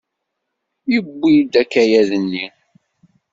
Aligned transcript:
Yewwi-d 0.91 1.53
akayad-nni. 1.61 2.45